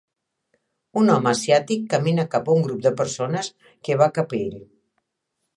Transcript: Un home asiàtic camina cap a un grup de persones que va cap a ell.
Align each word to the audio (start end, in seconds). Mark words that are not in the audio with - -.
Un 1.01 1.11
home 1.15 1.29
asiàtic 1.31 1.83
camina 1.93 2.25
cap 2.37 2.49
a 2.53 2.57
un 2.61 2.65
grup 2.69 2.81
de 2.89 2.95
persones 3.03 3.53
que 3.87 4.03
va 4.03 4.11
cap 4.19 4.35
a 4.35 4.41
ell. 4.49 4.61